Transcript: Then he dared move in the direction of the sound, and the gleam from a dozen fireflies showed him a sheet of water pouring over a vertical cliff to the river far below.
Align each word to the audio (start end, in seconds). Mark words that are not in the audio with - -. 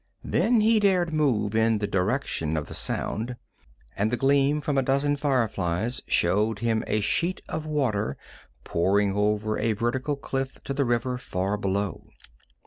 Then 0.23 0.61
he 0.61 0.79
dared 0.79 1.13
move 1.13 1.53
in 1.53 1.77
the 1.77 1.85
direction 1.85 2.57
of 2.57 2.65
the 2.65 2.73
sound, 2.73 3.35
and 3.95 4.09
the 4.09 4.17
gleam 4.17 4.59
from 4.59 4.75
a 4.75 4.81
dozen 4.81 5.15
fireflies 5.15 6.01
showed 6.07 6.57
him 6.57 6.83
a 6.87 7.01
sheet 7.01 7.39
of 7.47 7.67
water 7.67 8.17
pouring 8.63 9.15
over 9.15 9.59
a 9.59 9.73
vertical 9.73 10.15
cliff 10.15 10.57
to 10.63 10.73
the 10.73 10.85
river 10.85 11.19
far 11.19 11.55
below. 11.55 12.07